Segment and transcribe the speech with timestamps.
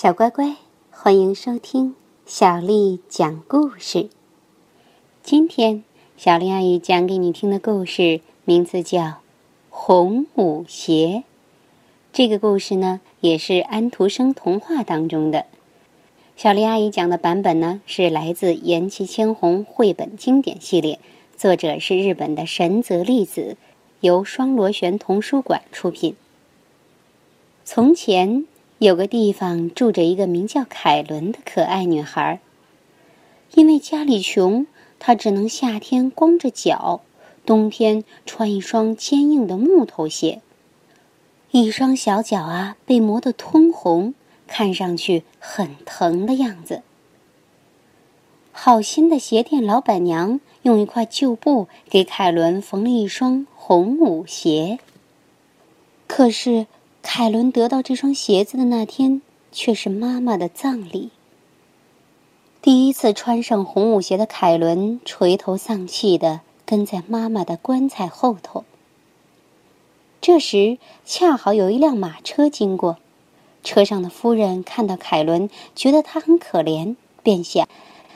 [0.00, 0.54] 小乖乖，
[0.92, 4.08] 欢迎收听小丽讲故事。
[5.24, 5.82] 今天，
[6.16, 9.00] 小丽阿姨讲给你听的故事名字叫
[9.70, 10.94] 《红舞鞋》。
[12.12, 15.46] 这个故事呢，也是安徒生童话当中的。
[16.36, 21.00] 小丽阿姨讲的版本呢，是来自岩崎千红绘本经典系列，
[21.36, 23.56] 作者是日本的神泽丽子，
[23.98, 26.14] 由双螺旋童书馆出品。
[27.64, 28.46] 从前
[28.78, 32.38] 有个地方住着一个名叫凯伦的可爱女孩。
[33.54, 34.68] 因为家里穷，
[35.00, 37.00] 她只能夏天光着脚，
[37.44, 40.40] 冬天穿一双坚硬的木头鞋。
[41.50, 44.14] 一双小脚啊，被磨得通红，
[44.46, 46.82] 看上去很疼的样子。
[48.52, 54.78] 好心的鞋店老板娘用一块旧布给凯伦缝了一双红舞鞋。
[56.06, 56.68] 可是。
[57.00, 61.10] 凯伦得到这双鞋子的那天，却是妈妈的葬礼。
[62.60, 68.64] 第一次穿上红舞鞋的凯伦垂头丧气的跟在妈妈的棺材后头。
[70.20, 72.98] 这时，恰好有一辆马车经过，
[73.62, 77.66] 车上的夫人看到凯伦，觉得她很可怜，便想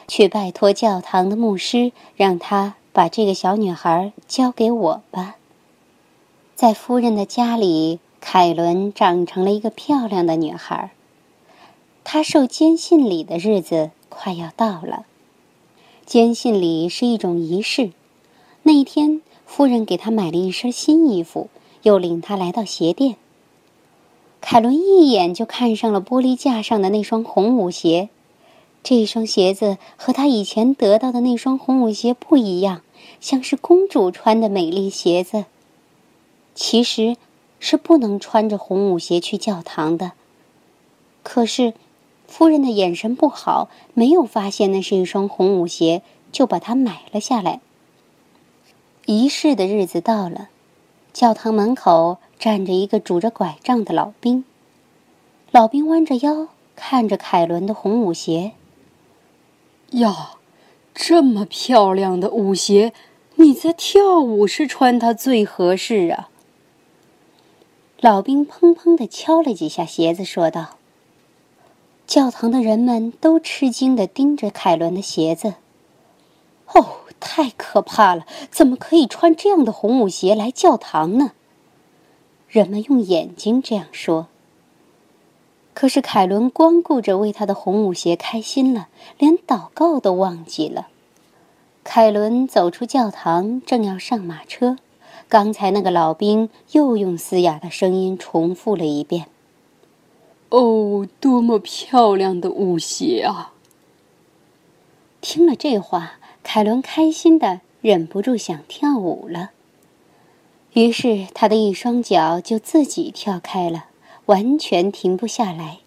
[0.06, 5.36] 去拜托教堂的牧师，让他把这个小女孩交给我吧。
[6.54, 8.00] 在夫人的家里。
[8.24, 10.92] 凯伦长成了一个漂亮的女孩。
[12.04, 15.04] 她受坚信礼的日子快要到了。
[16.06, 17.90] 坚信礼是一种仪式。
[18.62, 21.50] 那一天，夫人给她买了一身新衣服，
[21.82, 23.16] 又领她来到鞋店。
[24.40, 28.08] 凯伦一眼就看上了玻璃架上的那双红舞鞋。
[28.84, 32.82] 这双鞋子和她以前得到的那双红舞鞋不一样，
[33.20, 35.44] 像是公主穿的美丽鞋子。
[36.54, 37.16] 其实。
[37.64, 40.12] 是不能穿着红舞鞋去教堂的。
[41.22, 41.74] 可是，
[42.26, 47.60] 夫人的眼神不好，没有发现那是一双红舞鞋，就把它买了下来。
[49.06, 50.48] 仪式的日子到了，
[51.12, 54.44] 教堂门口站着一个拄着拐杖的老兵。
[55.52, 58.54] 老兵弯着腰看着凯伦的红舞鞋。
[59.90, 60.30] 呀，
[60.92, 62.92] 这么漂亮的舞鞋，
[63.36, 66.30] 你在跳舞时穿它最合适啊！
[68.02, 70.70] 老兵砰砰地敲了几下鞋子，说道
[72.04, 75.54] ：“教堂的人们都吃惊的盯着凯伦的鞋子。
[76.74, 78.26] 哦，太可怕了！
[78.50, 81.30] 怎么可以穿这样的红舞鞋来教堂呢？”
[82.50, 84.26] 人们用眼睛这样说。
[85.72, 90.88] 可是凯伦光顾着为他的红舞鞋开心了，连祷告都忘记了。
[91.84, 94.78] 凯伦走出教堂，正要上马车。
[95.32, 99.28] 刚才那个老兵又用嘶哑的声音重复了一遍
[100.50, 103.54] ：“哦，多么漂亮的舞鞋啊！”
[105.22, 109.52] 听了这话，凯伦开心的忍不住想跳舞了。
[110.74, 113.86] 于是他的一双脚就自己跳开了，
[114.26, 115.78] 完全停不下来。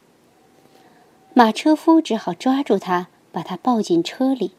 [1.35, 4.53] 马车夫只好抓住他，把他抱进车里。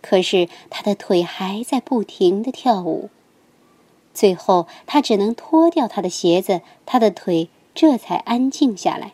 [0.00, 3.10] 可是他的腿还在不停的跳舞。
[4.14, 9.12] 最后，他只能脱掉他的鞋子，他的腿这才安静下来。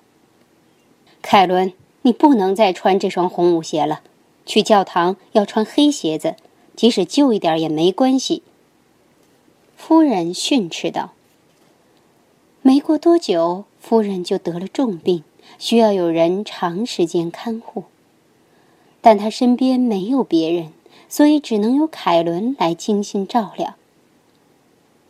[1.23, 1.73] 凯伦，
[2.03, 4.01] 你不能再穿这双红舞鞋了，
[4.45, 6.37] 去教堂要穿黑鞋子，
[6.75, 8.43] 即使旧一点也没关系。”
[9.77, 11.13] 夫人训斥道。
[12.63, 15.23] 没过多久，夫人就得了重病，
[15.59, 17.85] 需要有人长时间看护，
[19.01, 20.73] 但她身边没有别人，
[21.09, 23.77] 所以只能由凯伦来精心照料。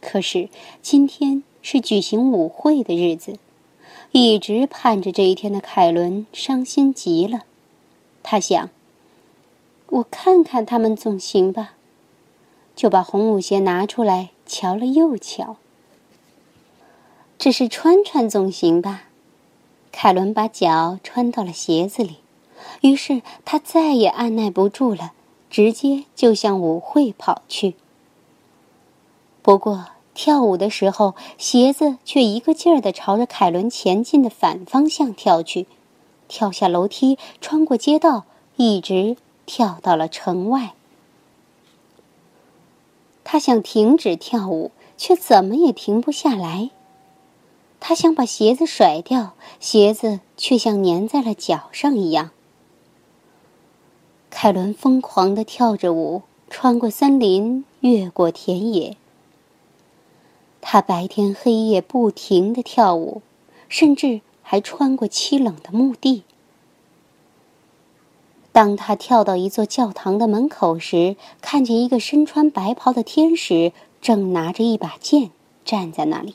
[0.00, 0.48] 可是
[0.80, 3.38] 今天是举行舞会的日子，
[4.12, 7.42] 一直盼着这一天的凯伦伤心极了。
[8.22, 8.70] 他想
[9.88, 11.74] ：“我看看他们总行吧。”
[12.76, 15.56] 就把红舞鞋拿出来瞧了又瞧。
[17.36, 19.04] 只是穿穿总行吧？
[19.90, 22.18] 凯伦把脚穿到了鞋子里，
[22.82, 25.12] 于是他再也按耐不住了，
[25.50, 27.74] 直接就向舞会跑去。
[29.48, 35.66] 不过，跳舞的时候，鞋子却一个劲儿地朝着凯伦前进的反方向跳去，
[36.28, 39.16] 跳下楼梯，穿过街道，一直
[39.46, 40.74] 跳到了城外。
[43.24, 46.68] 他想停止跳舞，却怎么也停不下来。
[47.80, 52.32] 他想把鞋子甩掉，鞋子却像粘在了脚上一样。
[54.28, 58.98] 凯伦疯狂地跳着舞，穿过森林，越过田野。
[60.60, 63.22] 他白天黑夜不停地跳舞，
[63.68, 66.24] 甚至还穿过凄冷的墓地，
[68.52, 75.30] 当他跳到一座教堂的门口时，看见一个身穿白袍的天使正拿着一把剑
[75.64, 76.34] 站在那里。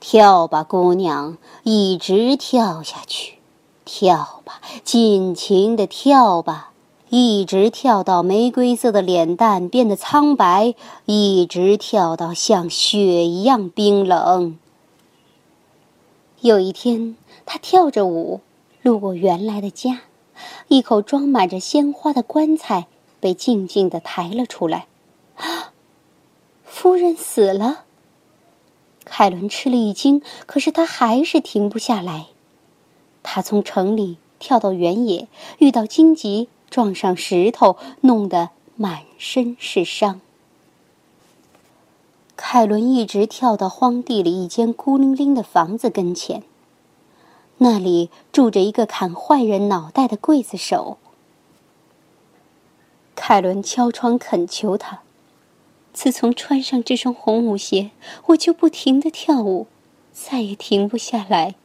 [0.00, 3.34] 跳吧，姑娘，一直跳下去，
[3.84, 6.72] 跳吧，尽情的跳吧，
[7.10, 10.74] 一直跳到玫瑰色的脸蛋变得苍白，
[11.06, 14.58] 一直跳到像雪一样冰冷。
[16.40, 17.16] 有一天，
[17.46, 18.40] 他跳着舞
[18.82, 20.02] 路过原来的家。
[20.68, 22.86] 一口装满着鲜花的棺材
[23.18, 24.86] 被静静的抬了出来。
[26.64, 27.84] 夫人死了。
[29.04, 32.26] 凯伦吃了一惊，可是他还是停不下来。
[33.22, 35.26] 他从城里跳到原野，
[35.58, 40.20] 遇到荆棘，撞上石头，弄得满身是伤。
[42.36, 46.42] 凯伦一直跳到荒地里一间孤零零的房子跟前。
[47.58, 50.98] 那里住着一个砍坏人脑袋的刽子手。
[53.16, 55.00] 凯伦敲窗恳求他
[55.92, 57.90] ：“自从穿上这双红舞鞋，
[58.26, 59.66] 我就不停的跳舞，
[60.12, 61.56] 再也停不下来。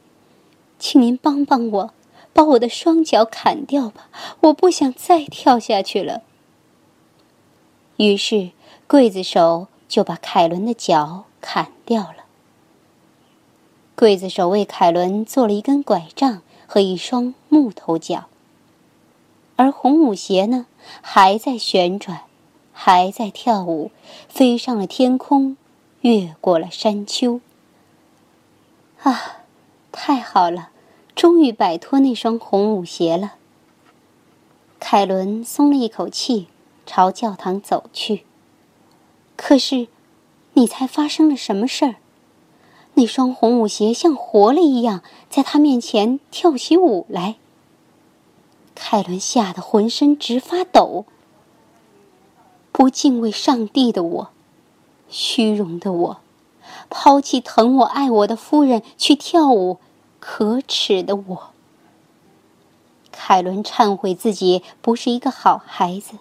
[0.80, 1.94] 请您帮帮我，
[2.34, 4.10] 把我的双脚砍掉吧！
[4.40, 6.22] 我不想再跳下去了。”
[7.96, 8.50] 于是，
[8.86, 12.24] 刽子手就把凯伦的脚砍掉了。
[13.96, 18.24] 刽子手为凯伦做了一根拐杖和一双木头脚，
[19.54, 20.66] 而红舞鞋呢，
[21.00, 22.22] 还在旋转，
[22.72, 23.92] 还在跳舞，
[24.28, 25.56] 飞上了天空，
[26.00, 27.40] 越过了山丘。
[29.04, 29.44] 啊，
[29.92, 30.70] 太好了，
[31.14, 33.34] 终于摆脱那双红舞鞋了。
[34.80, 36.48] 凯伦松了一口气，
[36.84, 38.24] 朝教堂走去。
[39.36, 39.88] 可是，
[40.54, 41.96] 你猜发生了什么事儿？
[42.94, 47.36] 那双红舞鞋像活了一样，在他面前跳起舞来。
[48.74, 51.04] 凯伦吓得浑身直发抖。
[52.70, 54.30] 不敬畏上帝的我，
[55.08, 56.20] 虚荣的我，
[56.90, 59.78] 抛弃疼我爱我的夫人去跳舞，
[60.26, 61.50] 可耻的我。
[63.12, 66.16] 凯伦忏悔自己不是一个好孩子。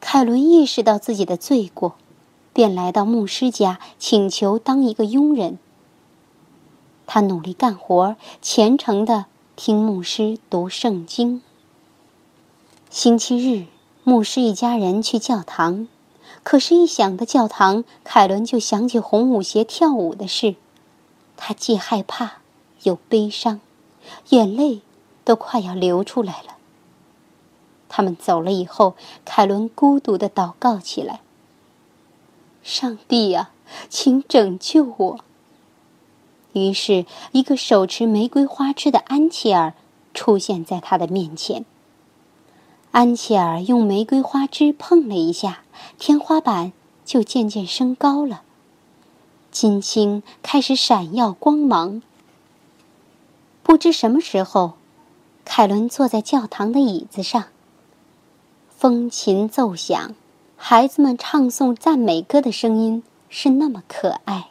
[0.00, 1.94] 凯伦意识到自己的罪过。
[2.52, 5.60] 便来到牧师家，请求当一个佣人。
[7.06, 11.42] 他努力干活，虔诚的听牧师读圣经。
[12.90, 13.66] 星期日，
[14.02, 15.86] 牧师一家人去教堂，
[16.42, 20.56] 可是，一想到教堂，凯伦就想起红舞鞋跳舞的事。
[21.42, 22.34] 他既害怕
[22.82, 23.60] 又悲伤，
[24.28, 24.82] 眼泪
[25.24, 26.56] 都快要流出来了。
[27.88, 28.94] 他们走了以后，
[29.24, 31.20] 凯伦孤独的祷告起来。
[32.62, 33.50] 上帝呀，
[33.88, 35.20] 请拯救我！
[36.52, 39.72] 于是，一个手持玫瑰花枝的安琪儿
[40.12, 41.64] 出现在他的面前。
[42.90, 45.62] 安琪儿用玫瑰花枝碰了一下
[45.98, 46.72] 天花板，
[47.04, 48.42] 就渐渐升高了。
[49.50, 52.02] 金星开始闪耀光芒。
[53.62, 54.74] 不知什么时候，
[55.44, 57.44] 凯伦坐在教堂的椅子上，
[58.68, 60.14] 风琴奏响。
[60.56, 64.48] 孩子们唱诵赞美歌的声音是那么可爱。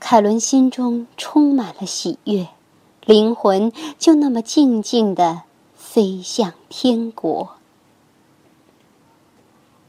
[0.00, 2.48] 凯伦心中充满了喜悦，
[3.04, 5.42] 灵魂就那么静静的
[5.74, 7.50] 飞向天国。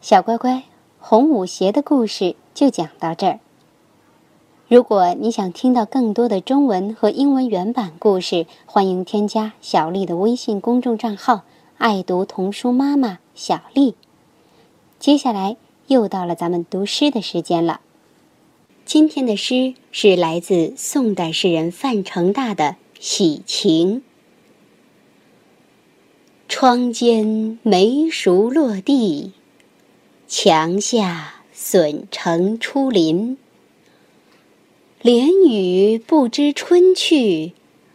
[0.01, 0.63] 小乖乖，
[0.99, 3.39] 红舞鞋的故事就讲到这儿。
[4.69, 11.41] 如果你想听到更多的中文和英文原版故事，欢迎添加小丽的微信公众账号
[11.79, 13.95] “爱读童书妈妈小丽”。
[14.99, 15.57] 接下来
[15.87, 17.81] 又到了咱们读诗的时间了。
[18.85, 22.65] 今天的诗是来自宋代诗人范成大的
[22.99, 23.95] 《喜晴》。
[26.47, 29.31] 窗间梅熟落地，
[30.27, 33.35] 墙下笋成出林。
[35.01, 37.53] 连雨不知春去，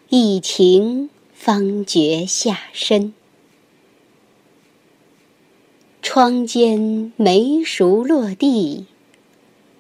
[0.08, 3.12] 一晴方觉夏深。
[6.00, 8.87] 窗间梅熟落地，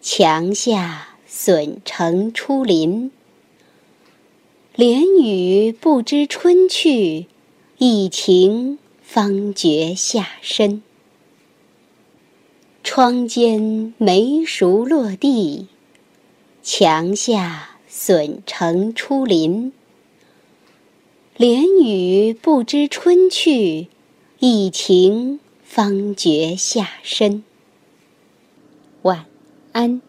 [0.02, 3.10] 墙下笋成出林。
[4.74, 7.24] 连雨不知春去，
[7.78, 10.82] 一晴方觉夏深。
[12.82, 15.68] 窗间梅熟落地，
[16.66, 19.70] 墙下笋成初林。
[21.36, 23.88] 连雨不知春去，
[24.38, 25.40] 一晴。
[25.62, 27.44] 方觉夏深。
[29.02, 29.26] 晚
[29.72, 30.00] 安。